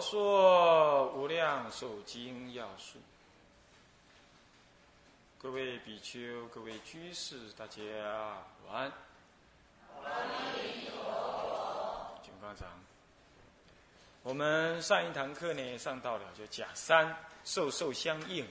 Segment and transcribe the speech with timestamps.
[0.00, 2.98] 说无量寿经要术。
[5.40, 7.82] 各位比丘、各位居士，大家
[8.66, 8.92] 晚安。
[12.22, 12.68] 金刚长，
[14.22, 18.46] 我们上一堂课呢，上到了就甲三受受相应，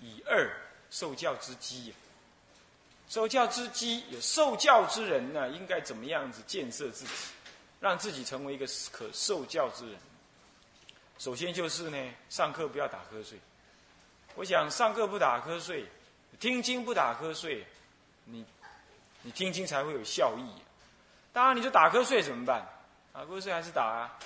[0.00, 0.50] 乙二
[0.90, 1.92] 受教之机。
[3.08, 7.12] 受教之机，有受教之人呢，应该怎么样子建设自己，
[7.80, 9.98] 让自己成为一个可受教之人？
[11.18, 13.38] 首先就是呢，上课不要打瞌睡。
[14.34, 15.86] 我想上课不打瞌睡，
[16.40, 17.64] 听经不打瞌睡，
[18.24, 18.44] 你
[19.22, 20.60] 你听经才会有效益。
[21.32, 22.66] 当然，你就打瞌睡怎么办？
[23.12, 24.18] 打瞌睡还是打啊，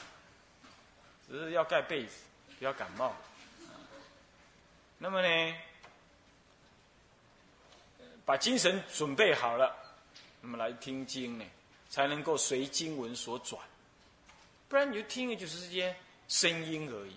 [1.28, 2.14] 只是要盖被子，
[2.58, 3.14] 不要感冒。
[4.96, 5.54] 那么呢，
[8.24, 9.76] 把精神准备好了，
[10.40, 11.44] 那么来听经呢，
[11.90, 13.62] 才能够随经文所转。
[14.68, 15.94] 不然你就听的就是这些。
[16.28, 17.14] 声音而已，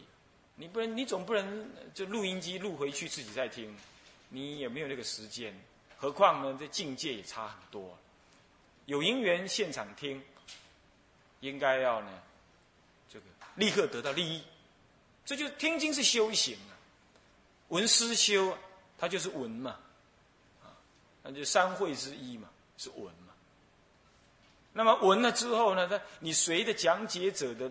[0.55, 3.75] 你不能，你总不能就录音机录回去自己再听，
[4.29, 5.53] 你也没有那个时间。
[5.97, 7.97] 何况呢，这境界也差很多。
[8.85, 10.23] 有因缘现场听，
[11.41, 12.23] 应该要呢，
[13.09, 14.41] 这个立刻得到利益。
[15.25, 16.73] 这就听经是修行啊，
[17.67, 18.57] 闻思修，
[18.97, 19.77] 它就是闻嘛，
[20.63, 20.71] 啊，
[21.21, 23.33] 那就三会之一嘛，是闻嘛。
[24.71, 27.69] 那么闻了之后呢，他你随着讲解者的。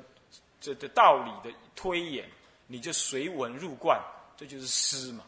[0.61, 2.28] 这的道理的推演，
[2.66, 4.00] 你就随文入观，
[4.36, 5.25] 这就是诗嘛。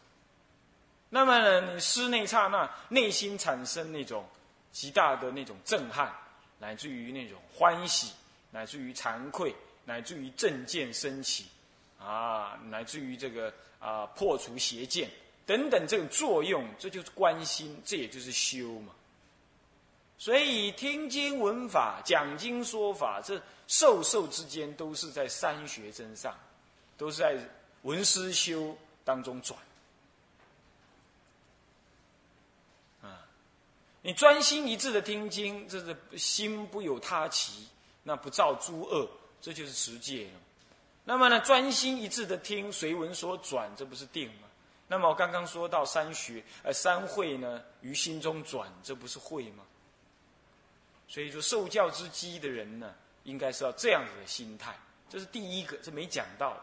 [1.09, 4.25] 那么呢，你诗那刹那，内心产生那种
[4.71, 6.13] 极大的那种震撼，
[6.59, 8.11] 乃至于那种欢喜，
[8.51, 9.53] 乃至于惭愧，
[9.85, 11.45] 乃至于正见升起，
[11.99, 15.09] 啊，乃至于这个啊破除邪见
[15.45, 18.93] 等等这种作用，这就是关心，这也就是修嘛。
[20.17, 26.37] 所以听经闻法、讲经说法，这授受之间都是在三学真上，
[26.97, 27.37] 都是在
[27.83, 29.59] 文思修当中转。
[33.01, 33.25] 啊，
[34.01, 37.67] 你专心一致的听经，这是心不有他奇，
[38.03, 39.09] 那不造诸恶，
[39.41, 40.29] 这就是持戒。
[41.05, 44.47] 那么呢，专心一致的听，随文所转，这不是定吗？
[44.87, 49.63] 那么我刚刚说到三学，呃，三会呢，于心中转，这不是会吗？
[51.07, 54.75] 所以说，受教之机的人呢，应该是要这样子的心态，
[55.09, 56.57] 这是第一个，这没讲到。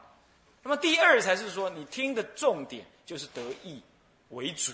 [0.62, 3.82] 那么第二才是说，你听的重点就是得意
[4.30, 4.72] 为主。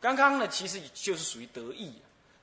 [0.00, 1.92] 刚刚呢，其实就是属于得意，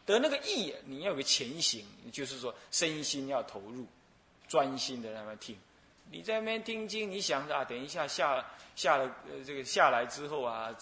[0.05, 3.85] 得那个意，你要有个前行，就是说身心要投入，
[4.47, 5.55] 专心的那么听。
[6.11, 8.43] 你在那边听经，你想着啊，等一下下
[8.75, 10.75] 下了呃这个下来之后啊，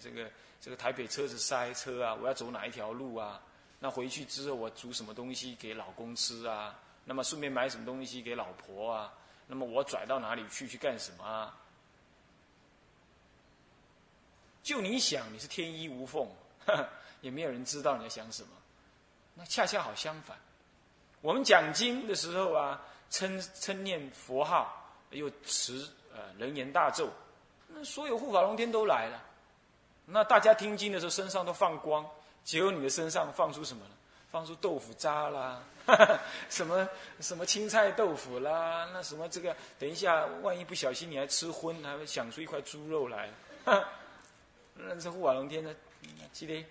[0.00, 0.30] 这个
[0.60, 3.40] 这个台北车子塞车啊，我要走哪一条路啊？
[3.78, 6.78] 那回去之后，我煮什么东西给老公吃啊？
[7.04, 9.12] 那么顺便买什么东西给老婆啊？
[9.46, 11.56] 那么我拽到哪里去去干什么啊？
[14.62, 16.28] 就你想，你是天衣无缝，
[17.20, 18.48] 也没有人知道你在想什么。
[19.34, 20.36] 那恰恰好相反，
[21.20, 22.80] 我们讲经的时候啊，
[23.10, 27.08] 称称念佛号，又持呃人言大咒，
[27.68, 29.20] 那所有护法龙天都来了。
[30.04, 32.08] 那大家听经的时候，身上都放光。
[32.42, 33.90] 结果你的身上放出什么了？
[34.30, 36.88] 放出豆腐渣啦，哈 哈什么
[37.20, 43.28] 什么青菜豆腐啦，那什么这个，等一下万一不小心你还吃荤，还会想出一块猪肉来。
[44.74, 45.74] 那这护法龙天呢？
[46.32, 46.64] 记得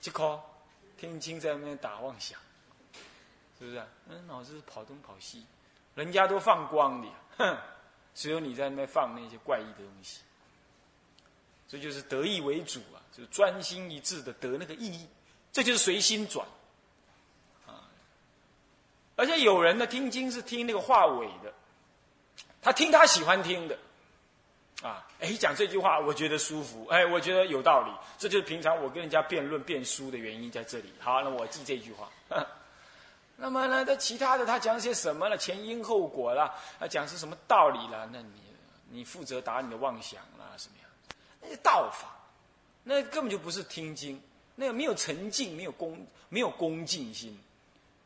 [0.00, 0.40] 这颗
[0.98, 2.38] 听清在那边打妄想，
[3.58, 3.86] 是不是啊？
[4.08, 5.44] 嗯，脑子跑东跑西，
[5.94, 7.56] 人家都放光的，哼，
[8.14, 10.20] 只有你在那放那些怪异的东西。
[11.66, 13.00] 这就是得意为主啊。
[13.12, 15.06] 就专心一致的得那个意，
[15.52, 16.46] 这就是随心转，
[19.20, 21.52] 而且有人呢听经是听那个话尾的，
[22.62, 23.78] 他听他喜欢听的，
[24.82, 30.90] 啊，哎，讲这句话我觉得舒服，哎，我觉得有道理，这就是平常我跟人家辩论辩书的原因在这里。
[30.98, 32.08] 好，那我记这句话。
[33.36, 35.36] 那么呢，那其他的他讲些什么了？
[35.36, 38.08] 前因后果啦，他讲是什么道理了？
[38.10, 38.40] 那你
[38.88, 40.90] 你负责打你的妄想啦，什么样？
[41.42, 42.08] 那些道法。
[42.82, 44.18] 那根本就不是听经，
[44.56, 47.38] 那个没有沉静，没有恭，没有恭敬心，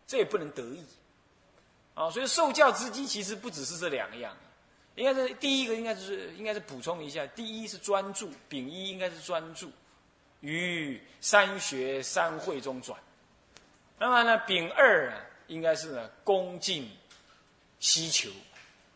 [0.05, 0.85] 这也不能得意，
[1.95, 4.37] 啊，所以受教之机其实不只是这两样，
[4.97, 9.71] 应该是第一个，应该是应该是补充一下，第一是专注，丙一应该是专注
[10.41, 12.99] 于三学三会中转，
[13.99, 16.91] 那么呢，丙二啊，应该是呢恭敬
[17.81, 18.29] 希求，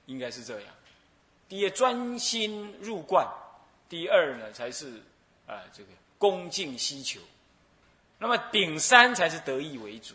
[0.06, 0.71] 应该是这样，
[1.49, 3.27] 第一专心入观，
[3.89, 5.03] 第二呢才是。
[5.50, 7.19] 啊，这个恭敬希求，
[8.19, 10.15] 那么丙三才是得意为主，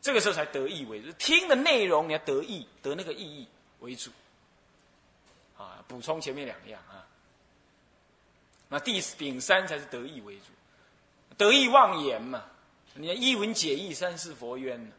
[0.00, 1.10] 这个时候才得意为主。
[1.12, 3.46] 听的内容你要得意，得那个意义
[3.80, 4.10] 为主。
[5.56, 7.06] 啊，补充前面两样啊。
[8.68, 10.44] 那第丙三才是得意为主，
[11.36, 12.44] 得意妄言嘛。
[12.94, 14.92] 你看一文解义，三世佛冤呢，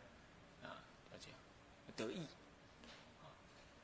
[0.63, 0.69] 啊，
[1.11, 1.37] 要这样
[1.95, 2.25] 得意。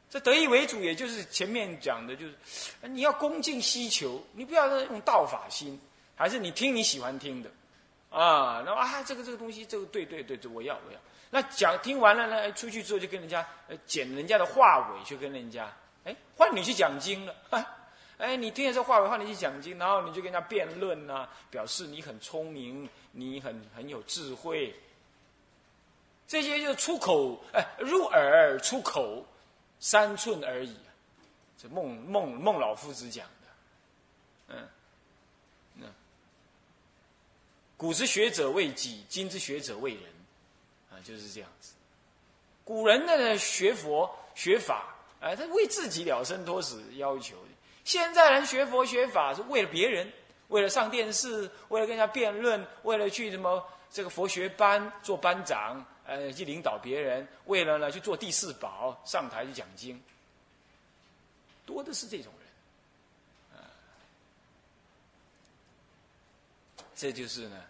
[0.10, 2.36] 这得意为主，也就是前面讲的，就是
[2.82, 5.80] 你要恭敬希求，你不要用道法心，
[6.16, 7.52] 还是你听你喜欢听的，
[8.14, 11.00] 啊，那啊，这个这个东西，这个对对对，这我要我要。
[11.32, 15.72] 那讲听完了呢，出去之后就跟人家呃捡人家的话尾，去跟人家，
[16.06, 17.36] 哎，换你去讲经了，
[18.18, 24.74] 哎，你听了这话尾，换你去讲经，然后你就跟人家辩论呐，表示你很聪明，你很很有智慧。
[26.28, 29.26] 这些就出口，哎，入耳出口。
[29.80, 30.78] 三寸而已，
[31.58, 33.28] 这孟孟孟老夫子讲
[34.48, 34.70] 的，嗯，
[35.74, 35.86] 那
[37.84, 40.04] 古之学者为己，今之学者为人，
[40.90, 41.74] 啊，就是这样子。
[42.64, 47.36] 古人的学佛学法，哎，他为自己了生脱死要求。
[47.84, 50.10] 现在人学佛学法是为了别人，
[50.48, 55.86] 为了上电视，为了跟人家辩论，为了去什么这个佛学班做班长。
[56.06, 60.02] 呃，去领导别人，为了呢去做第四宝，上台去讲经，
[61.66, 62.32] 多的是这种
[63.52, 63.62] 人，
[66.96, 67.62] 这就是呢，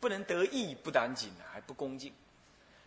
[0.00, 2.12] 不能得意不赶紧呢，还不恭敬。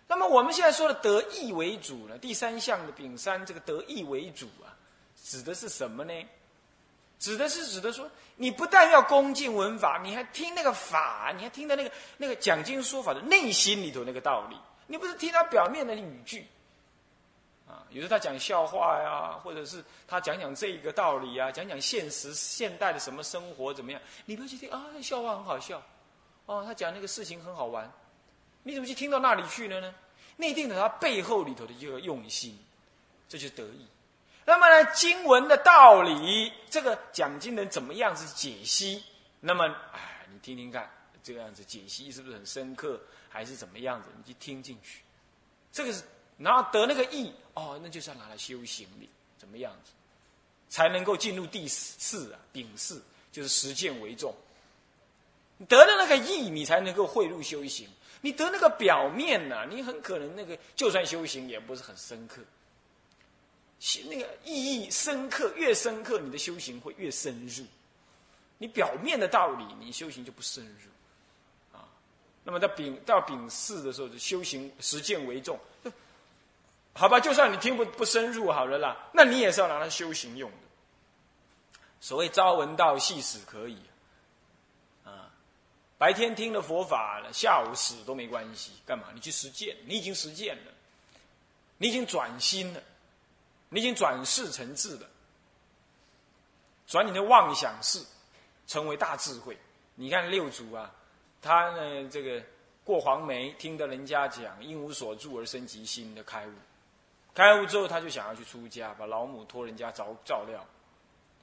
[0.07, 4.75] 那么我们现在说的得意为主呢，第三项的丙三这个得意为主啊，
[5.24, 6.13] 指的是什么呢？
[7.19, 14.57] 指的是指的说，你不但要恭敬文法，你还听那个法，你还听的那个那个讲经说法的内心里头那个道理。
[14.88, 16.45] 你不是听他表面的语句，
[17.65, 24.01] 啊，有时他讲笑话呀，或者是他讲讲这个道理啊，讲讲现实现代的什么生活怎么样？
[24.25, 25.81] 你不要去听啊，那笑话很好笑，
[26.45, 27.92] 哦，他讲那个事情很好玩，
[28.63, 29.94] 你怎么去听到那里去了呢？
[30.36, 32.57] 内定的他背后里头的一个用心，
[33.30, 33.86] 这就是得意。
[34.45, 39.04] 那么呢，经文的道理，这个讲经人怎么样子解析？
[39.40, 40.90] 那么，哎，你听听看，
[41.24, 43.00] 这个样子解析是不是很深刻，
[43.30, 44.10] 还是怎么样子？
[44.18, 45.01] 你去听进去，
[45.72, 46.04] 这个是，
[46.38, 49.07] 然后得那个意，哦，那就是要拿来修行的，
[49.38, 49.92] 怎么样子，
[50.68, 53.01] 才能够进入第四啊，丙四，
[53.31, 54.34] 就是实践为重。
[55.57, 57.88] 你得了那个意，你才能够汇入修行。
[58.21, 62.41] 你得那个表面呢，你很可能那个就算修行也不是很深刻。
[64.09, 67.65] 那个意义深刻，越深刻，你的修行会越深入。
[68.57, 71.83] 你表面的道理，你修行就不深入啊。
[72.45, 75.59] 那么在丙到丙巳的时候，就修行实践为重。
[76.94, 80.57] 好吧，就算你听不不深入好了啦，那你也是要拿来修行用的。
[82.00, 83.77] 所谓朝闻道，夕死可以。
[86.03, 88.73] 白天听了佛法了，下午死都没关系。
[88.85, 89.07] 干嘛？
[89.13, 90.71] 你去实践，你已经实践了，
[91.77, 92.83] 你已经转心了。
[93.69, 95.09] 你已经转世成智了，
[96.88, 98.03] 转你的妄想世，
[98.67, 99.57] 成为大智慧。
[99.95, 100.94] 你看六祖啊，
[101.41, 102.44] 他呢这个
[102.83, 106.51] 过黄梅，听得人家讲，因无所住而生其心的开悟。
[107.33, 110.67] 开悟之后，他就想要去出家，把老母托人家照照料，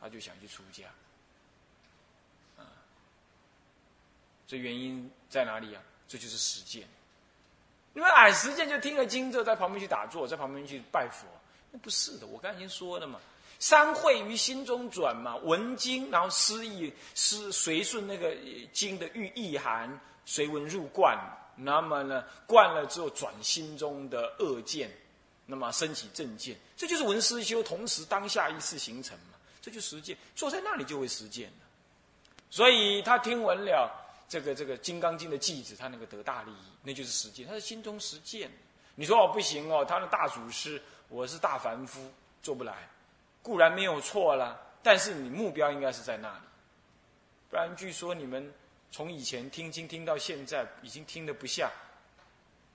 [0.02, 0.84] 他就想去出家。
[2.58, 2.68] 啊，
[4.50, 5.80] 这原因在哪里啊？
[6.08, 6.82] 这就是实践。
[7.94, 11.24] 因为俺实践就听了经之后，在旁边去打坐，在旁边去拜佛。
[11.70, 13.20] 那不是的，我刚才已经说了嘛，
[13.60, 18.36] 三会于心中转嘛，闻经，然后思意思随顺那个
[18.72, 19.88] 经的寓意涵，
[20.24, 21.16] 随文入观，
[21.54, 24.90] 那么呢，观了之后转心中的恶见，
[25.46, 31.48] 那么升起正见，这就是闻思修，同时当下一次形成嘛，这就实践，坐在那里就会实践。
[32.50, 33.88] 所以他听闻了
[34.30, 38.50] 这个这个《金刚经》的句子，他能够得大利益，那就是实践，他是心中实践。
[38.94, 40.80] 你说哦不行哦，他的大祖师。
[41.08, 42.08] 我是大凡夫，
[42.40, 42.88] 做不来，
[43.42, 46.44] 固然没有错了，但是你目标应该是在那里，
[47.48, 48.54] 不然据说你们
[48.92, 51.68] 从以前听经听到现在，已经听得不下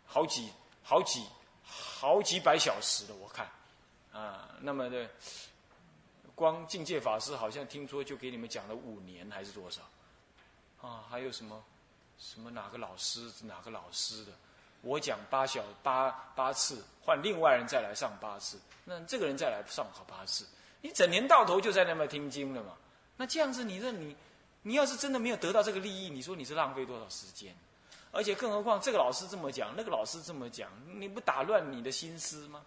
[0.05, 0.51] 好几
[0.83, 1.25] 好几
[1.63, 3.49] 好几百小时了，我看，
[4.11, 5.09] 啊，那么的
[6.35, 9.81] 光境界法师好像听说就给你们讲了五年还是多少，
[10.85, 11.63] 啊，还有什么
[12.19, 14.31] 什么哪个老师哪个老师的。
[14.81, 20.45] 我讲八小八八次，换另外人再来上八次，那这个人再来上好八次，
[20.81, 22.73] 你整年到头就在那边听经了嘛？
[23.17, 24.15] 那这样子，你这你，
[24.61, 27.55] 你要是真的没有得到这个利益，你说你是浪费多少时间？
[28.11, 32.61] 而且更何况这个老师这么讲，那个老师这么讲，你不打乱你的心思吗？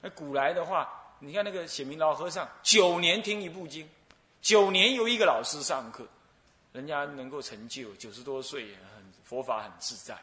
[0.00, 3.86] 那古来的话，你看那个显明老和尚，九年听一部经，
[4.40, 6.06] 九年由一个老师上课，
[6.74, 10.20] 人家能够成就，九十多岁很佛法很自在。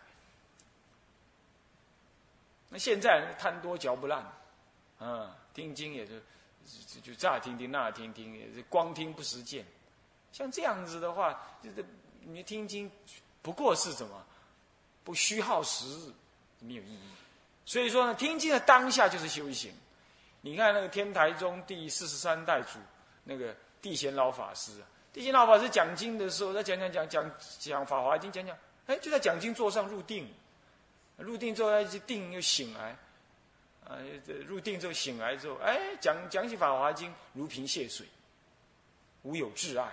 [2.67, 4.21] 那现在贪多嚼不烂，
[4.99, 6.21] 啊，听经也是
[6.87, 9.65] 就就乍听听那听听，也是光听不实践。
[10.33, 11.85] 像这样子的话，就是
[12.19, 12.91] 你听经
[13.41, 14.25] 不过是什么？
[15.05, 16.11] 不虚耗时日，
[16.59, 17.09] 没有意义。
[17.65, 19.73] 所以说呢，听经的当下就是修行。
[20.41, 22.77] 你看那个天台宗第四十三代祖
[23.23, 30.27] 那个地贤老法师啊，地心老法师讲经的时候，他讲讲讲讲讲《法华经》，讲讲，哎，就在讲经座上入定，
[31.17, 32.95] 入定之后他就定又醒来，
[33.85, 33.97] 啊，
[34.45, 38.05] 入定之后醒来之后，哎，讲讲起《法华经》，如瓶泻水，
[39.23, 39.91] 无有挚爱，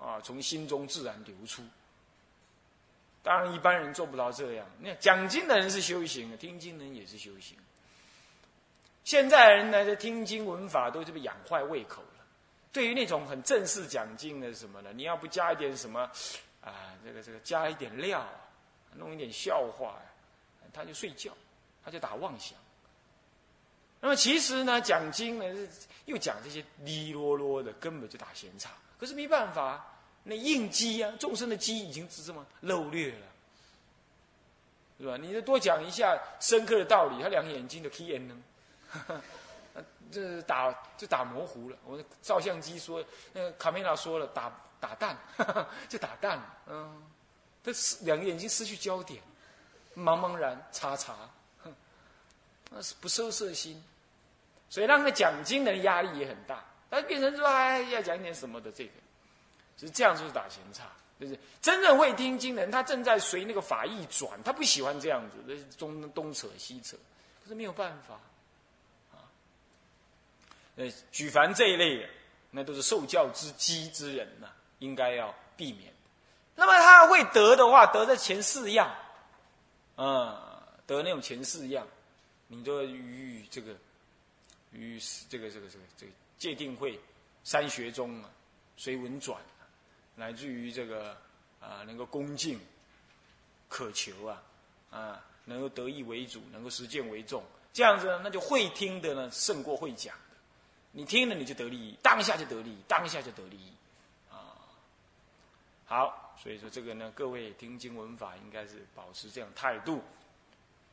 [0.00, 1.62] 啊，从心中自然流出。
[3.24, 4.66] 当然，一般人做不到这样。
[4.80, 7.56] 那讲经的人是修行，听经人也是修行。
[9.04, 12.02] 现在人呢，在听经闻法都是被养坏胃口。
[12.72, 14.90] 对于那种很正式讲经的什么呢？
[14.94, 16.10] 你要不加一点什么
[16.60, 16.94] 啊？
[17.04, 18.26] 这个这个加一点料，
[18.96, 20.00] 弄一点笑话，
[20.72, 21.32] 他就睡觉，
[21.84, 22.58] 他就打妄想。
[24.00, 25.68] 那么其实呢，讲经呢是
[26.06, 28.70] 又讲这些哩啰啰的，根本就打闲岔。
[28.98, 29.86] 可是没办法。
[30.24, 33.26] 那应机啊，众生的机已经是这么漏略了，
[35.00, 35.16] 是吧？
[35.16, 38.36] 你再多讲一下深刻的道理，他两眼睛的 K N 呢？
[40.12, 41.76] 这打就打模糊了。
[41.84, 43.02] 我照相机说，
[43.32, 45.16] 那个卡梅拉说了，打打蛋，
[45.88, 46.40] 就打蛋。
[46.66, 47.02] 嗯，
[47.64, 49.22] 他失两个眼睛失去焦点，
[49.96, 51.16] 茫茫然，叉叉，
[52.70, 53.82] 那是不收摄心，
[54.68, 56.62] 所以让个讲经的压力也很大。
[56.90, 58.92] 他变成说，哎，要讲点什么的这个。
[59.78, 60.84] 是这样，就是打闲岔，
[61.18, 66.96] 就是真正会听经人，他正在随那个法意转，他不喜欢这样子，东东扯西扯，
[67.42, 68.20] 可是没有办法，
[70.76, 72.08] 呃，举凡这一类，
[72.50, 74.48] 那都是受教之机之人呐，
[74.78, 75.92] 应该要避免。
[76.54, 78.90] 那么他会得的话，得这前四样，
[79.96, 81.86] 啊，得那种前四样，
[82.48, 83.74] 你就与这个，
[84.72, 84.98] 与
[85.28, 86.98] 这个这个这个这个界定会
[87.44, 88.30] 三学中啊，
[88.76, 89.38] 随文转。
[90.14, 91.16] 乃至于这个
[91.58, 92.60] 啊，能够恭敬、
[93.66, 94.42] 渴求啊，
[94.90, 100.14] 啊，能够得意为主，能够实践为重，这样子呢，那就会听的呢胜过会讲。
[100.92, 103.72] 你听了你就得利益，当下就得利益，当下就得利益，
[104.30, 104.54] 啊。
[105.86, 110.02] 好，所以说这个呢，各位听经文法应该是保持这样态度。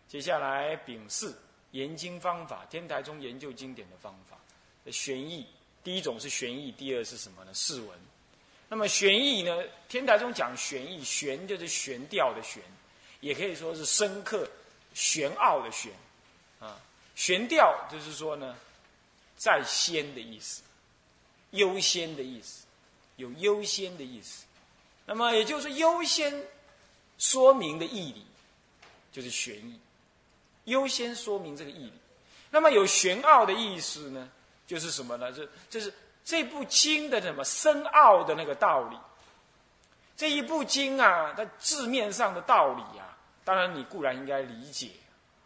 [0.08, 1.38] 接下来丙四
[1.72, 4.38] 研经方法，天台中研究经典的方法，
[4.89, 5.46] 玄义，
[5.84, 7.53] 第一种是玄义，第二是什么呢？
[7.53, 7.89] 释文。
[8.70, 9.63] 那么玄义呢？
[9.88, 12.63] 天台中讲玄义，玄就是玄调的玄，
[13.20, 14.50] 也可以说是深刻、
[14.94, 15.91] 玄奥的玄，
[16.60, 16.79] 啊，
[17.15, 18.56] 玄调就是说呢，
[19.39, 20.62] 在先的意思，
[21.50, 22.67] 优先的意思，
[23.15, 24.46] 有优先的意思。
[25.08, 26.31] 那么也就是优先
[27.17, 28.27] 说明的义理，
[29.12, 29.79] 就是玄义，
[30.65, 31.93] 优先说明这个义理。
[32.51, 34.29] 那么有玄奥的意思呢，
[34.67, 35.31] 就是什么呢？
[35.31, 35.91] 这这是。
[36.25, 38.98] 这部经的什么深奥的那个道理？
[40.15, 44.91] 这一部经啊，它字面上的道理啊，当然你固然应该理解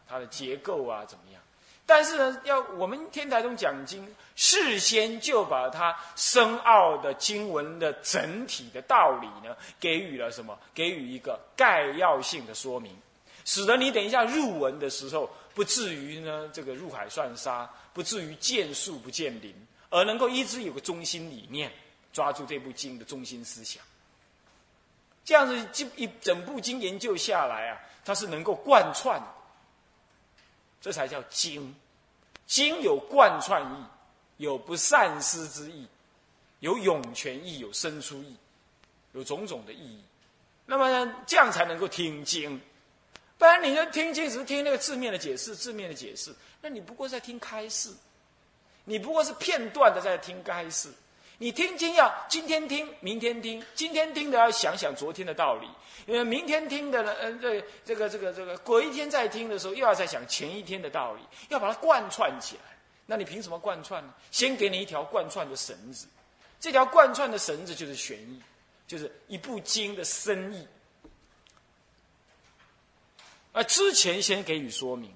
[0.06, 1.42] 它的结构啊，怎么样？
[1.86, 10.58] 但是呢，要我们天台中讲经，事先就把它深奥的经文的整体的道理呢，给予了什么？
[10.74, 12.98] 给予一个概要性的说明，
[13.46, 19.54] 使得你等一下入文的时候，不至于呢这个入海算沙，不至于见树不见林。
[19.90, 21.72] 而能够一直有个中心理念，
[22.12, 23.84] 抓住这部经的中心思想，
[25.24, 29.22] 这样子就一整部经研究下来啊，它是能够贯穿，
[30.84, 31.74] 这才叫经。
[32.46, 35.88] 经有贯穿意，有不善失之意，
[36.60, 38.36] 有涌泉意，有生出意，
[39.14, 40.04] 有种种的意义。
[40.66, 42.60] 那么这样才能够听经，
[43.38, 47.90] 不然你就听经只是听那个字面的解释，字面的解释，那你不过在听开示。
[48.84, 50.90] 你不过是片段的在听开示，
[51.44, 55.68] 你听经要今天听，明天听，今天听的要想想昨天的道理，
[56.08, 62.62] 因为明天听的呢，嗯，这这个这个这个，过一天再听的时候，又要再想前一天的道理，要把它贯穿起来。
[63.08, 64.14] 那你凭什么贯穿呢？
[64.32, 66.08] 先给你一条贯穿的绳子，
[66.62, 68.42] 这条贯穿的绳子就是玄义，
[68.88, 70.66] 就是一部经的深意。
[73.52, 75.14] 而之前先给予说明。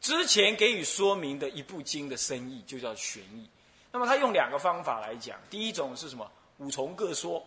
[0.00, 3.48] 之前给予说明的一部经的深意，就叫玄义。
[3.92, 6.28] 那么他用两个方法来讲，第一种是什么？
[6.58, 7.44] 五重各说，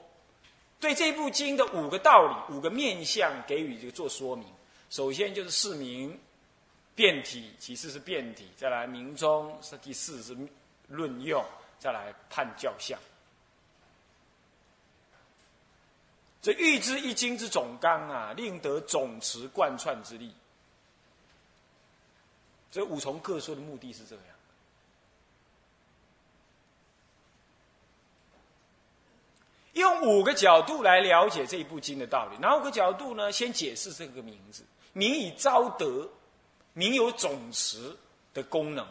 [0.79, 4.47] 对这部经的五个道理、五个面相给予这个做说明。
[4.89, 6.19] 首先就是释名、
[6.93, 10.37] 变体，其次是变体，再来明中，是第四是
[10.87, 11.43] 论用，
[11.79, 12.99] 再来判教相。
[16.41, 20.31] 这欲知一经之总纲啊，令得总持贯串之力。
[22.71, 24.25] 这五重各说的目的是这样。
[29.73, 32.37] 用五个角度来了解这一部经的道理。
[32.37, 33.31] 哪五个角度呢？
[33.31, 36.07] 先解释这个名字：名以昭德，
[36.73, 37.95] 名有总持
[38.33, 38.85] 的功能。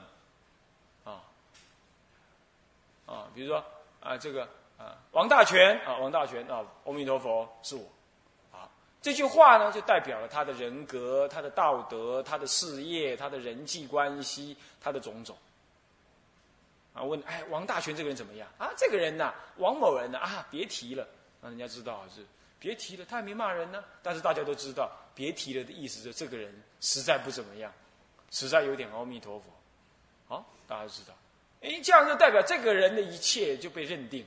[1.05, 1.23] 啊
[3.07, 3.65] 啊，比如说
[4.01, 4.43] 啊，这个
[4.77, 7.83] 啊，王大全啊，王大全啊，阿弥陀佛是我。
[8.53, 8.69] 啊，
[9.01, 15.37] 这句话呢，就代表了他的人格、他的道德、他的事业、他的人际关系、他的种种。
[16.95, 18.49] 啊，问哎，王大全这个人怎么样？
[18.57, 21.07] 啊，这个人呐，王某人呐，啊，别提了，
[21.43, 22.25] 让人家知道是
[22.61, 23.83] 别提了，他也没骂人呢。
[24.01, 27.73] 但是大家都知道，别提了的意思，是这个人实在不怎么样，
[28.31, 29.47] 实在有点阿弥陀佛。
[30.29, 31.13] 好，大家知道，
[31.63, 34.25] 哎，这样就代表这个人的一切就被认定。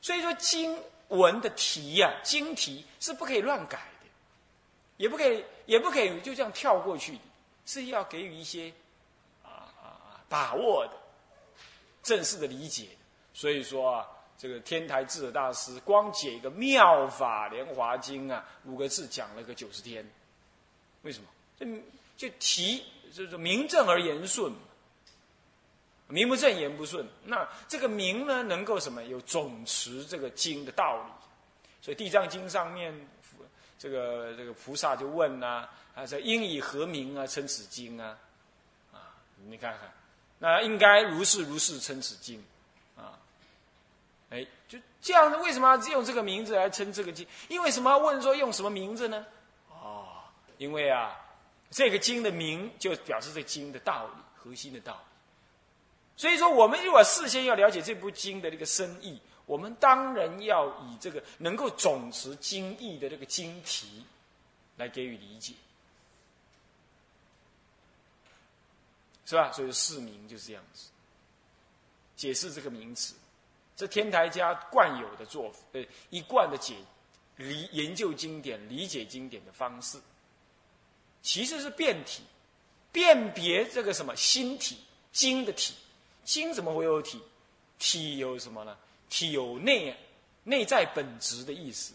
[0.00, 4.06] 所以说，经文的题呀，经题是不可以乱改的，
[4.96, 7.18] 也不可以，也不可以就这样跳过去，
[7.66, 8.72] 是要给予一些
[9.42, 10.99] 啊啊把握的。
[12.02, 12.88] 正式的理解，
[13.32, 14.06] 所以说啊，
[14.38, 20.04] 这个天台智者大师光解一个《妙法莲华经》啊，五个字讲了个九十天。
[21.02, 21.28] 为什么？
[21.58, 21.66] 这
[22.16, 24.52] 就提就是名正而言顺，
[26.08, 27.06] 名不正言不顺。
[27.24, 29.02] 那这个名呢，能够什么？
[29.04, 31.12] 有总持这个经的道理。
[31.82, 32.94] 所以《地藏经》上面，
[33.78, 38.18] 这个这个菩萨就问呐：啊，这应以何名啊称此经啊？
[38.92, 39.16] 啊，
[39.46, 39.90] 你看看。
[40.42, 42.42] 那应该如是如是称此经，
[42.96, 43.12] 啊，
[44.30, 45.36] 哎，就这样子。
[45.36, 47.26] 为什么要用这个名字来称这个经？
[47.48, 47.98] 因为什么？
[47.98, 49.26] 问说用什么名字呢？
[49.68, 50.08] 哦，
[50.56, 51.14] 因为啊，
[51.70, 54.98] 这个经的名就表示这经的道理，核心的道理。
[56.16, 64.06] 所以说，我们如果事先要了解这部经的这个深意，我们当然要以这个能够总持经义的这个经题
[64.78, 65.52] 来给予理解。
[69.30, 69.52] 是吧？
[69.52, 70.88] 所以四名就是这样子，
[72.16, 73.14] 解释这个名词，
[73.76, 76.74] 这天台家惯有的做法，呃，一贯的解
[77.36, 80.00] 理研究经典、理解经典的方式，
[81.22, 82.24] 其实是辨体，
[82.90, 84.78] 辨别这个什么心体
[85.12, 85.74] 经的体，
[86.24, 87.22] 经怎么会有体？
[87.78, 88.76] 体有什么呢？
[89.08, 89.96] 体有内
[90.42, 91.92] 内在本质的意思，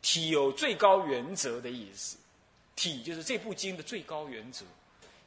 [0.00, 2.16] 体有最高原则的意思，
[2.74, 4.64] 体就是这部经的最高原则。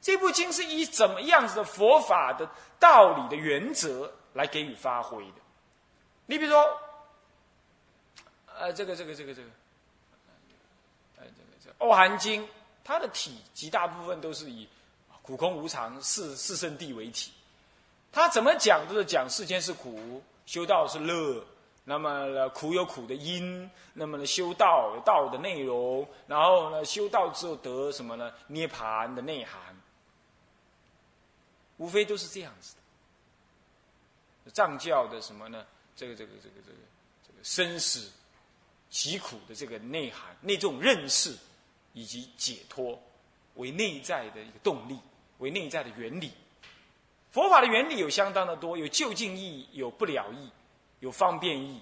[0.04, 5.42] 这部经是以怎么样子的佛法的道理的原则来给予发挥的？
[6.26, 6.78] 你比如说，
[8.54, 9.48] 呃，这个这个这个这个，
[11.18, 12.44] 呃，这个这《欧含经》，
[12.84, 14.68] 它的体极大部分都是以
[15.22, 17.32] 苦空无常四四圣谛为体。
[18.12, 21.42] 它怎么讲都是讲世间是苦，修道是乐。
[21.86, 28.34] 那么苦有苦的因，那么呢修道有道的内容，然后呢修道之后得什么呢？
[28.48, 29.62] 涅盘的内涵。
[31.78, 32.76] 无非都是这样子
[34.46, 35.66] 的，藏教的什么呢？
[35.96, 36.78] 这个这个这个这个
[37.28, 38.12] 这个生死
[38.90, 41.36] 疾苦的这个内涵，那种认识
[41.94, 43.02] 以及解脱
[43.56, 45.00] 为内在的一个动力，
[45.40, 46.32] 为内在的原理。
[47.32, 50.52] 佛法的原理有相当的多，有就近义，有不了义，
[51.00, 51.82] 有方便义，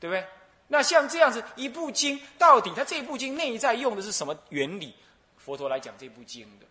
[0.00, 0.26] 对不对？
[0.68, 4.94] 那像这样子一部经，到底它这部经内在用的是什么原理？
[5.36, 6.66] 佛陀来讲这部经的，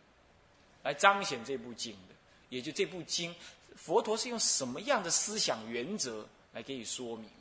[0.84, 2.15] 来彰显这部经的。
[2.50, 3.34] 也就这部经，
[3.76, 7.32] 佛陀是用什么样的思想原则来给予说明的？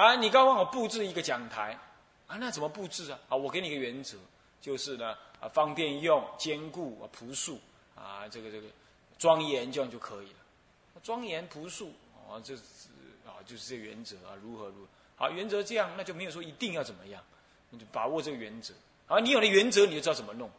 [0.00, 1.78] 啊，你刚刚我布置一个讲台，
[2.26, 3.18] 啊，那怎么布置啊？
[3.28, 4.16] 啊，我给你一个原则，
[4.60, 7.60] 就是呢，啊，方便用、坚固、啊，朴素，
[7.94, 8.68] 啊，这个这个
[9.18, 10.38] 庄严，这样就可以了。
[11.02, 11.92] 庄严朴素，
[12.26, 12.62] 啊，这是
[13.26, 14.88] 啊，就是这原则啊，如何如何？
[15.16, 17.22] 好，原则这样，那就没有说一定要怎么样，
[17.68, 18.72] 你就把握这个原则。
[19.08, 20.50] 啊，你有了原则，你就知道怎么弄。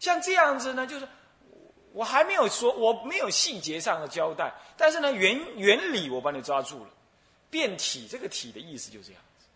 [0.00, 1.08] 像这样子呢，就是
[1.92, 6.90] 我还没有说，我没有细节上的交代，但是呢，原原理我帮你抓住了。
[7.50, 9.46] 变体这个体的意思就这样子。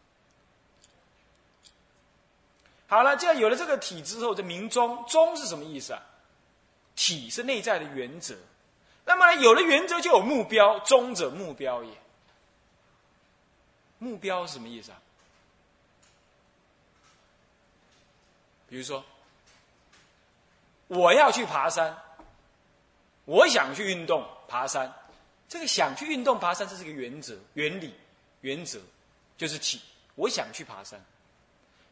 [2.87, 6.01] 好了，这样有了这个体之后，这明中中是什么意思啊？
[6.95, 8.37] 体是内在的原则。
[9.05, 11.91] 那么呢，有了原则就有目标，中者目标也。
[13.99, 15.03] 目标是什么意思啊？
[18.69, 19.03] 比如说，
[20.89, 21.97] 我要去爬山，
[23.25, 24.93] 我想去运动爬山，
[25.49, 27.95] 这个想去运动爬山，这是个原则、原理、
[28.43, 28.79] 原则，
[29.39, 29.81] 就是起。
[30.17, 31.01] 我想去爬山。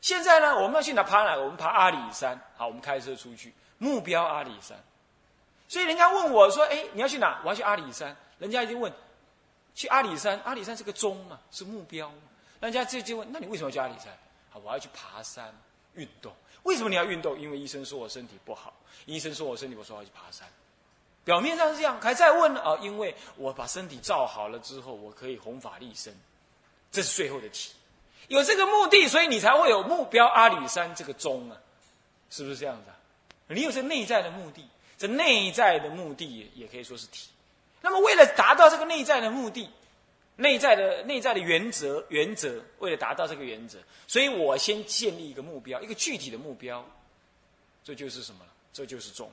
[0.02, 1.36] 现在呢，我们要去哪爬哪？
[1.36, 2.38] 我们爬阿里山。
[2.56, 4.76] 好，我们开车出去，目标阿里山。
[5.68, 8.14] 所以人家问我说：“哎，你要去哪？”我要去阿里山。
[8.38, 8.92] 人家一定问：
[9.74, 10.38] 去阿里山？
[10.44, 12.12] 阿里山是个中嘛，是目标。
[12.60, 14.06] 人家就就问：那你为什么要去阿里山？
[14.50, 15.54] 好，我要去爬山。
[15.94, 16.30] 运动。
[16.66, 17.40] 为什么你要运动？
[17.40, 18.74] 因为医生说我身体不好，
[19.06, 20.46] 医生说我身体，我说要去爬山。
[21.24, 26.12] 表面上是这样，还在问啊，因为我把身体造好了之后，我可以弘法利生，
[26.92, 27.72] 这是最后的题。
[28.28, 31.56] 有这个目的，所以你才会有目标阿里山这个钟啊，
[32.30, 33.54] 是不是这样子？
[33.54, 37.28] 你有这内在的目的，这内在的目的也可以说是体。
[37.80, 39.70] 那么，为了达到这个内在的目的，
[40.36, 46.84] 内在的内在的原则原则，为了达到这个原则，所以我先建立一个目标，一个具体的目标，
[47.82, 48.50] 这就是什么了？
[48.72, 49.30] 这就是中。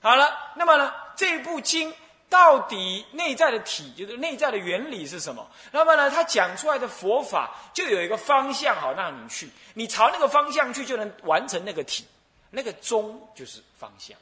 [0.00, 1.92] 好了，那么呢，这部经
[2.28, 5.50] 到底内在的体，就是内在的原理是什么？
[5.72, 12.06] 那么呢，它讲出来的佛法就有一个方向，好让你去，你朝那个方向去，就能完成那个体。
[12.50, 14.16] 那个中就是方向。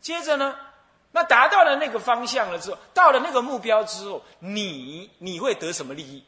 [0.00, 0.58] 接着呢，
[1.16, 6.22] 那达到了那个方向了之后，到了那个目标之后，你你会得什么利益？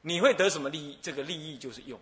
[0.00, 0.98] 你会得什么利益？
[1.02, 2.00] 这个利益就是用。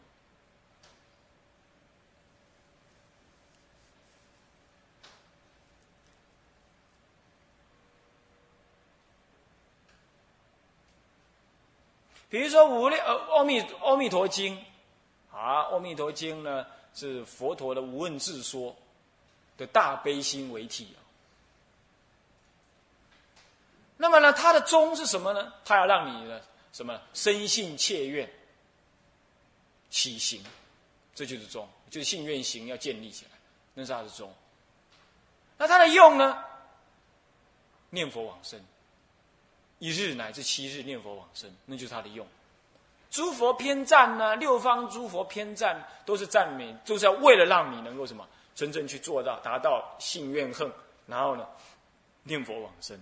[12.30, 14.56] 比如说《无量呃阿弥阿弥陀经》，
[15.36, 16.64] 啊，《阿弥陀经》呢。
[16.94, 18.76] 是佛陀的无问自说
[19.56, 21.00] 的大悲心为体啊。
[24.02, 25.52] 那么呢，它的宗是什么呢？
[25.64, 26.40] 它要让你呢
[26.72, 28.28] 什么生信切愿
[29.90, 30.42] 起行，
[31.14, 33.30] 这就是宗，就是信愿行要建立起来，
[33.74, 34.34] 那是它的宗。
[35.56, 36.36] 那它的用呢？
[37.90, 38.60] 念佛往生，
[39.78, 42.26] 一日乃至七日念佛往生，那就是它的用。
[43.08, 44.34] 诸佛偏赞呢？
[44.34, 50.68] 六方诸佛偏赞都是赞美，就是要为了让你能够什么真正去做到，达到信愿恨，
[51.06, 51.46] 然后呢，
[52.24, 52.98] 念佛往生，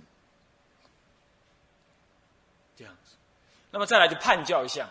[2.80, 3.16] 这样子。
[3.70, 4.88] 那么再来就判教相，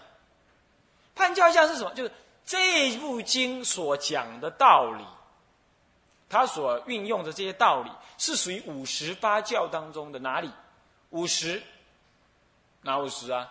[1.15, 1.91] 判教相是什么？
[1.95, 2.12] 就是
[2.45, 5.04] 这部经所讲的道理，
[6.30, 10.52] 它所运用的这些道理，是属于五十八教当中的哪里？
[11.10, 11.63] 五十，
[12.84, 13.49] 哪五十啊？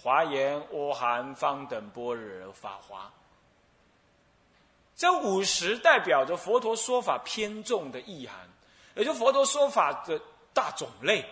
[0.00, 3.10] 华严、阿含、方等、般若、法华，
[4.94, 8.48] 这五十代表着佛陀说法偏重的意涵，
[8.94, 10.20] 也就佛陀说法的
[10.54, 11.28] 大种类，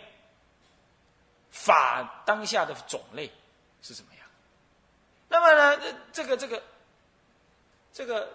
[1.50, 3.30] 法当下的种类
[3.82, 4.26] 是怎么样？
[5.28, 6.62] 那么呢，这个这个
[7.92, 8.28] 这个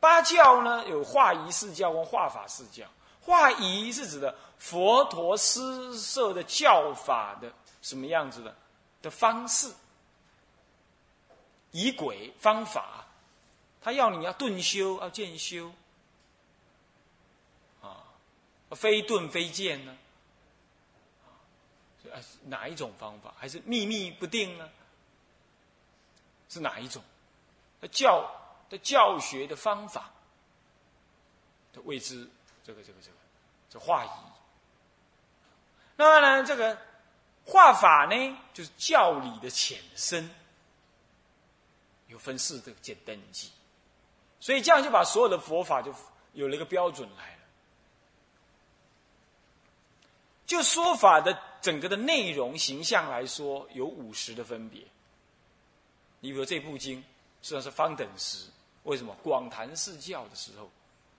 [0.00, 2.84] 八教呢，有化仪四教跟化法四教。
[3.20, 7.50] 化仪是指的佛陀施设的教法的
[7.80, 8.54] 什么样子的？
[9.00, 9.70] 的方式，
[11.70, 13.06] 仪轨方法，
[13.82, 15.70] 他要你要顿修，要渐修，
[17.82, 18.00] 啊，
[18.70, 19.94] 非顿非渐呢？
[22.44, 23.34] 哪一种方法？
[23.38, 24.68] 还是秘密不定呢？
[26.48, 27.02] 是哪一种？
[27.90, 28.30] 教
[28.68, 30.10] 的教学的方法，
[31.72, 32.28] 的谓之
[32.62, 33.16] 这个这个这个
[33.70, 34.08] 这化仪。
[35.96, 36.78] 那么呢，这个。
[37.46, 40.30] 画法呢，就是教理的浅深，
[42.06, 43.50] 有分四个简单记，
[44.40, 45.94] 所以这样就把所有的佛法就
[46.32, 47.38] 有了一个标准来了。
[50.46, 54.82] 就说法的整个的内容形象来说，有五十的分别。
[56.20, 57.02] 你比如这部经，
[57.40, 58.48] 实际上是方等时，
[58.82, 59.16] 为什么？
[59.22, 60.70] 广谈四教的时候，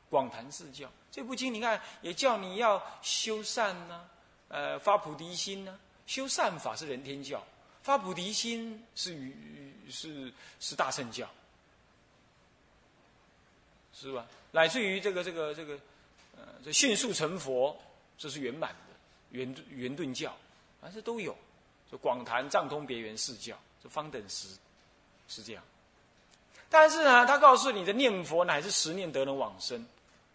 [0.08, 4.08] 广谈四教这部经，你看也叫你要修善呢，
[4.50, 5.80] 呃，发菩提心呢。
[6.06, 7.44] 修善法是人天教，
[7.82, 11.28] 发菩提心是与是是大乘教，
[13.96, 14.28] 是吧？
[14.52, 15.74] 乃至于这个这个这个，
[16.38, 17.76] 呃，这迅速成佛，
[18.16, 18.76] 这是圆满
[19.36, 20.32] 圆圆顿教，
[20.82, 21.36] 啊，这都有。
[21.92, 24.48] 就广谈藏通别圆四教，这方等时
[25.28, 25.64] 是这样。
[26.68, 29.86] 但是呢，他告诉你的念佛乃是十念得能往生，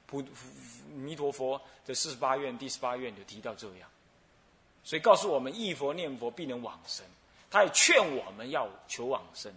[0.07, 0.23] 普
[0.95, 3.89] 弥陀佛的四十八愿第十八愿就提到这样。
[4.85, 7.05] 所以告诉我们，一佛念佛必能往生。
[7.51, 9.53] 他也劝我们要求往生。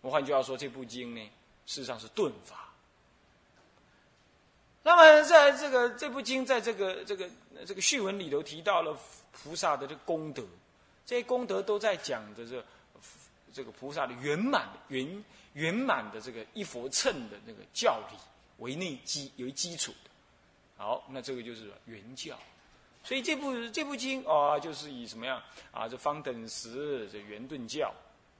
[0.00, 1.20] 我换句话说，这部经呢，
[1.66, 2.69] 事实上是顿法。
[4.82, 7.28] 那么，在这个这部经，在这个这个
[7.66, 8.98] 这个序文里头提到了
[9.30, 10.42] 菩萨的这功德，
[11.04, 12.64] 这些功德都在讲的这
[13.52, 18.16] 这个菩萨的圆满圆圆满的这个一佛乘的那个教理
[18.58, 20.10] 为内基为基础的。
[20.78, 22.38] 好，那这个就是圆教。
[23.04, 25.86] 所以这部这部经啊，就是以什么样啊？
[25.86, 27.92] 这方等时这圆顿教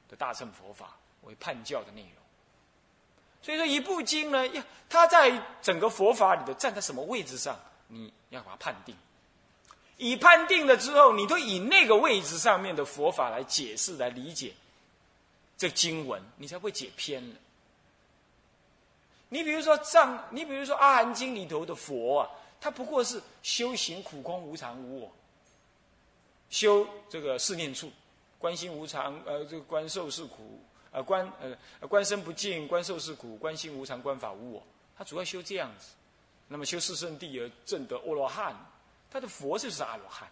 [0.09, 2.20] 的大乘佛法为判教的内容。
[3.43, 8.95] 所以说一部经呢，要它在整个佛法里头站在什么位置上，你要把它判定。
[9.97, 14.55] 以判定了之后，你都以那个位置上面的佛法来解释、来理解
[15.59, 17.37] 这经文，你才会解偏了。
[19.29, 25.13] 你比如说藏，你比如说《阿含经》里头的佛啊，他不过是修行苦空无常无我，
[26.49, 27.93] 修这个四念处，
[28.39, 30.61] 观心无常，呃，这个观受是苦，
[30.93, 34.63] 呃，观呃观身不净，观受是苦，观心无常，观法无我。
[34.97, 35.93] 他主要修这样子。
[36.49, 38.55] 那么修四圣地而证得阿罗汉，
[39.11, 40.29] 他的佛就是阿罗汉。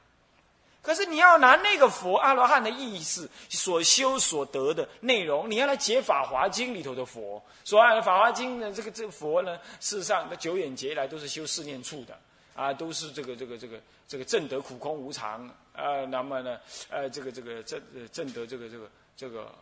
[0.83, 7.41] 可是你要拿那个佛阿罗汉的意思所修所得的内容，你要来解《法华经》里头的佛。
[7.63, 12.19] 所谓《法华经》的这个这个佛呢，事实上，那九眼劫来都是修四念处的
[12.55, 16.05] 啊，都是这个这个这个这个证得苦空无常啊。
[16.07, 19.55] 那么呢，呃，这个这个证证得这个这个这个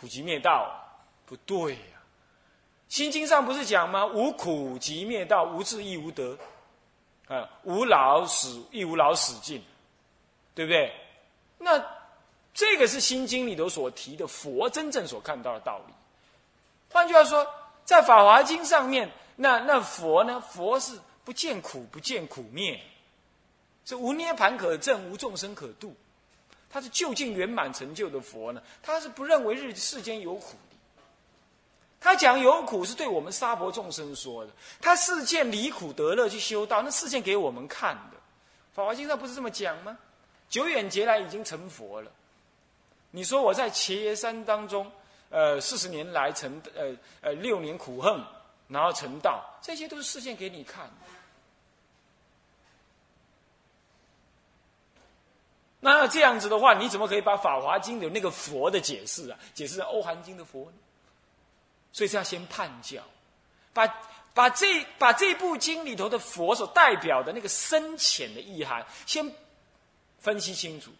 [0.00, 0.70] 苦集灭道，
[1.26, 1.80] 不对呀。
[2.88, 4.06] 心经上不是讲吗？
[4.06, 6.38] 无苦集灭道，无智亦无得，
[7.28, 9.62] 啊，无老死亦无老死尽。
[10.52, 10.92] 对不对？
[11.58, 11.82] 那
[12.52, 15.94] 这个是心经里头所提的佛真正所看到的道理。
[16.90, 17.46] 换句话说，
[17.84, 20.40] 在《法华经》上面，那那佛呢？
[20.40, 22.78] 佛是不见苦，不见苦灭，
[23.86, 25.94] 是无涅盘可证，无众生可度。
[26.70, 28.62] 他是究竟圆满成就的佛呢？
[28.82, 30.76] 他是不认为日世间有苦的。
[32.00, 34.50] 他讲有苦是对我们沙婆众生说的。
[34.80, 38.16] 他世间离苦得乐去修道，那世间给我们看的。
[38.72, 39.98] 《法华经》上不是这么讲吗？
[40.48, 42.10] 久远劫来已经成佛了，
[43.12, 44.90] 你说我在伽耶山当中，
[45.28, 48.20] 呃，四十年来成，呃呃，六年苦恨，
[48.66, 50.92] 然后成道，这些都是示现给你看的。
[55.80, 60.76] 那这样子的话，你怎么可以把《法华经》的那个佛的解释啊，解释《欧韩经》的佛呢？
[61.92, 63.02] 所以是要先判教，
[63.72, 63.86] 把
[64.34, 69.30] 把这把这部经里头的佛所代表的那个深浅的意涵先。
[70.22, 70.90] 分析清楚，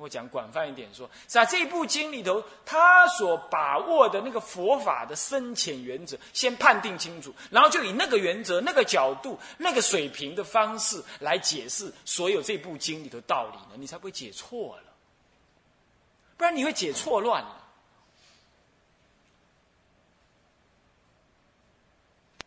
[0.00, 14.84] 我讲广泛一点说，在这部经里头，他所把握的那个佛法的深浅原则，先判定清楚，然后就以那个原则、那个角度、那个水平的方式来解释所有这部经里头道理呢，你才不会解错了，
[16.38, 17.56] 不然你会解错乱了。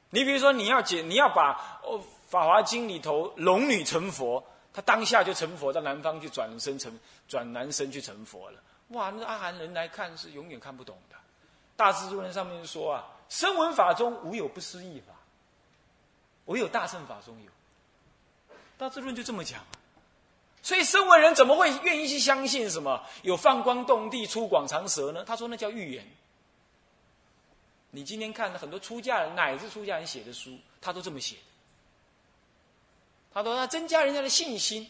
[0.10, 4.44] 你比如说，你要解，你要把哦《法华经》里头龙女成佛。
[4.74, 8.60] 他当下就成佛，到南方去转生成转男生去成佛了。
[8.90, 11.16] 哇，那阿含人来看是永远看不懂的。
[11.76, 15.14] 大智度论上面说啊，声闻法中无有不思议法，
[16.46, 17.52] 唯有大乘法中有。
[18.78, 19.64] 大智论就这么讲。
[20.62, 25.24] 所以声闻人怎么会愿意去相信什么有放光动地出广长舌呢？
[25.26, 26.08] 他说那叫预言。
[27.92, 31.42] 你今天看很多出家人乃至出家人写的书，他都这么写的。
[33.34, 34.88] 他说：“他增加人家的信心，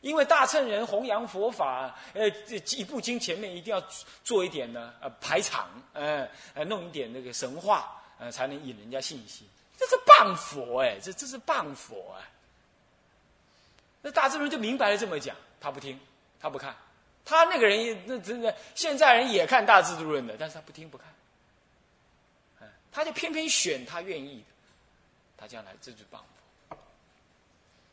[0.00, 3.80] 因为大乘人弘扬佛法，呃，这一部经前面一定要
[4.24, 9.46] 做一点呢，呃，排场，呃，呃，弄一点那个神话，呃，才能引人家信心。
[9.78, 12.18] 这是谤佛哎，这这是谤佛啊。
[14.02, 16.00] 那大智人就明白了这么讲，他不听，
[16.40, 16.74] 他不看，
[17.24, 24.46] 他那个人也那真的现在人也看大智度论的，但是他不听不看，他就偏偏选他愿意的，
[25.36, 26.18] 他将来这就谤。”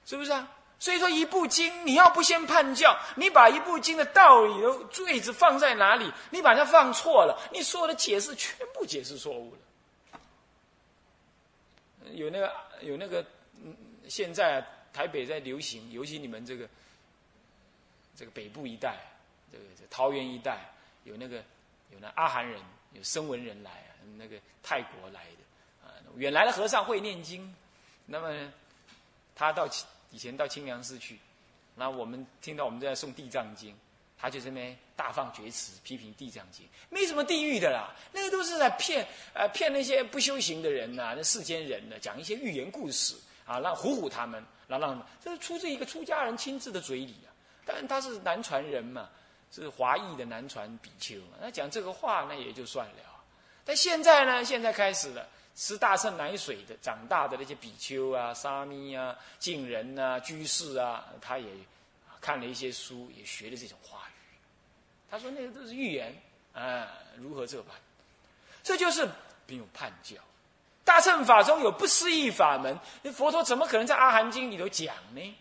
[0.06, 0.50] 是不是啊？
[0.80, 6.12] 所以说，一部经你要不先判教，你把一部经的道理的坠子放在哪里？
[6.30, 10.20] 你把它放错了，你所有的解释全部解释错误了。
[12.12, 13.26] 有那个有那个，
[13.63, 13.74] 嗯，
[14.10, 14.62] 现在
[14.92, 16.68] 台北在流行，尤其你们这个
[18.18, 18.98] 这个北部一带，
[19.50, 20.70] 这个这桃园一带，
[21.06, 21.38] 有那个
[21.92, 22.60] 有那阿含人，
[22.92, 23.72] 有声闻人来，
[24.18, 27.56] 那个泰国来的啊，远来的和尚会念经，
[28.06, 28.52] 那么
[29.34, 29.66] 他到。
[30.13, 31.17] 以前到清凉寺去，
[31.73, 33.71] 那我们听到我们在诵《地藏经》，
[34.15, 47.34] 他就这边大放厥词批评《地藏经》，没什么地狱的啦，那个都是在骗呃骗那些不修行的人呐，那世间人呢，讲一些寓言故事啊，让唬唬他们，让让这是出自一个出家人亲自的嘴里啊。
[47.65, 49.10] 但他是南传人嘛，
[49.52, 52.93] 是华裔的南传比丘，那讲这个话那也就算了。
[53.65, 55.28] 但现在呢，现在开始了。
[55.56, 61.48] 吃大圣奶水的长大的那些比丘啊、沙弥啊、净人啊、居士啊，他也
[62.20, 64.36] 看了一些书，也学了这种话语。
[65.10, 66.16] 他说那个都是预言
[66.54, 66.88] 啊，
[67.18, 67.76] 如何这般？
[68.63, 69.08] 这就是
[69.46, 70.16] 没有叛教。
[70.84, 75.36] 大乘法中有不思议法门，那佛陀怎么可能在阿含经里头讲呢？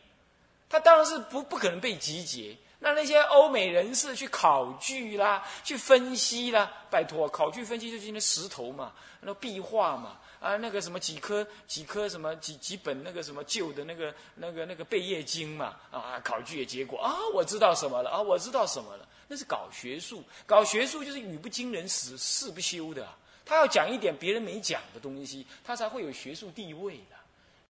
[0.68, 2.56] 他当然是不不可能被集结。
[2.84, 23.08] 那那些欧美人士去考据啦，去分析啦，拜托，考据分析就是那石头嘛，那壁画嘛，啊，那个什么几颗几颗什么几几本那个什么旧的那个那个那个贝叶经嘛，啊，考据的结果啊，我知道什么了啊，我知道什么了，那是搞学术，搞学术就是语不惊人死，事不休的，
[23.44, 27.21] 他要讲一点别人没讲的东西，他才会有学术地位的。